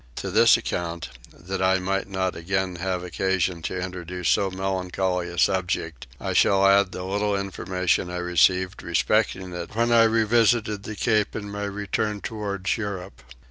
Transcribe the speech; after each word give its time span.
To 0.15 0.31
this 0.31 0.57
account, 0.57 1.09
that 1.31 1.61
I 1.61 1.77
may 1.77 2.03
not 2.07 2.35
again 2.35 2.77
have 2.77 3.03
occasion 3.03 3.61
to 3.61 3.79
introduce 3.79 4.29
so 4.29 4.49
melancholy 4.49 5.27
a 5.27 5.37
subject, 5.37 6.07
I 6.19 6.33
shall 6.33 6.65
add 6.65 6.91
the 6.91 7.03
little 7.03 7.35
information 7.35 8.09
I 8.09 8.17
received 8.17 8.81
respecting 8.81 9.53
it 9.53 9.75
when 9.75 9.91
I 9.91 10.05
revisited 10.05 10.81
the 10.81 10.95
Cape 10.95 11.35
in 11.35 11.51
my 11.51 11.65
return 11.65 12.19
towards 12.19 12.77
Europe. 12.77 13.21